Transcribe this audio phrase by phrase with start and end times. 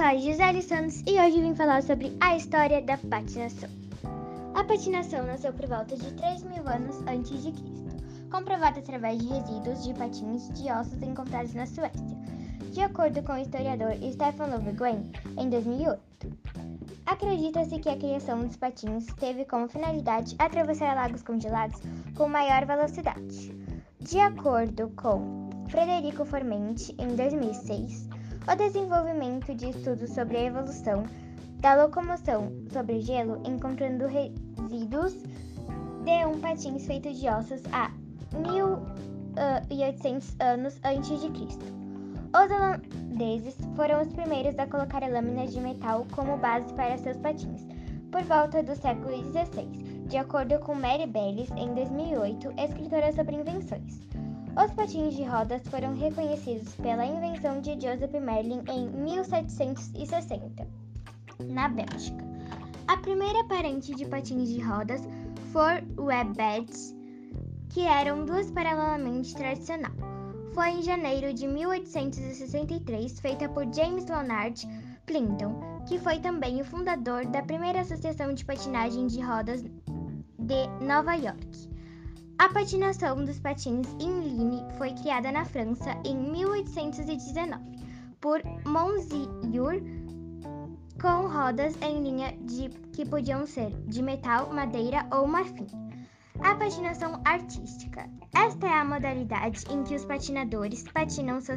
[0.00, 3.68] a Gisele Santos e hoje vim falar sobre a história da patinação.
[4.54, 7.96] A patinação nasceu por volta de 3 mil anos antes de Cristo,
[8.30, 12.16] comprovada através de resíduos de patins de ossos encontrados na Suécia,
[12.70, 16.00] de acordo com o historiador Stefan Löfgren, em 2008.
[17.04, 21.80] Acredita-se que a criação dos patins teve como finalidade atravessar lagos congelados
[22.16, 23.52] com maior velocidade.
[23.98, 28.08] De acordo com Frederico Formenti, em 2006,
[28.50, 31.04] o desenvolvimento de estudos sobre a evolução
[31.60, 35.12] da locomoção sobre gelo, encontrando resíduos
[36.02, 37.90] de um patins feito de ossos há
[38.32, 41.66] 1800 anos antes de Cristo.
[42.28, 47.66] Os holandeses foram os primeiros a colocar lâminas de metal como base para seus patins,
[48.10, 49.66] por volta do século XVI,
[50.06, 54.00] de acordo com Mary Bellis, em 2008, escritora sobre invenções.
[54.58, 60.66] Os patins de rodas foram reconhecidos pela invenção de Joseph Merlin em 1760,
[61.44, 62.24] na Bélgica.
[62.88, 65.00] A primeira parente de patins de rodas
[65.52, 66.92] foi o webbeds,
[67.70, 69.92] que eram duas paralelamente tradicional.
[70.52, 74.66] Foi em janeiro de 1863, feita por James Leonard
[75.06, 81.14] Clinton, que foi também o fundador da primeira associação de patinagem de rodas de Nova
[81.14, 81.77] York.
[82.38, 87.60] A patinação dos patins in ligne foi criada na França em 1819
[88.20, 89.82] por Monsieur
[91.02, 95.66] com rodas em linha de, que podiam ser de metal, madeira ou marfim.
[96.40, 98.08] A patinação artística.
[98.32, 101.54] Esta é a modalidade em que os patinadores patinam so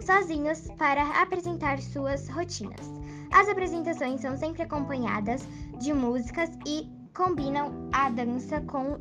[0.00, 2.92] sozinhos para apresentar suas rotinas.
[3.32, 5.46] As apresentações são sempre acompanhadas
[5.80, 8.96] de músicas e combinam a dança com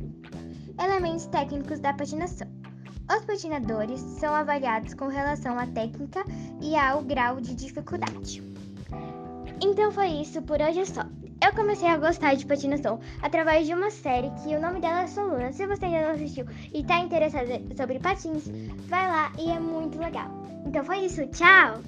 [0.79, 2.47] elementos técnicos da patinação.
[3.09, 6.23] Os patinadores são avaliados com relação à técnica
[6.61, 8.41] e ao grau de dificuldade.
[9.61, 11.03] Então foi isso, por hoje é só.
[11.43, 15.07] Eu comecei a gostar de patinação através de uma série que o nome dela é
[15.07, 15.51] Soluna.
[15.51, 18.47] Se você ainda não assistiu e está interessado sobre patins,
[18.87, 20.29] vai lá e é muito legal.
[20.65, 21.81] Então foi isso, tchau!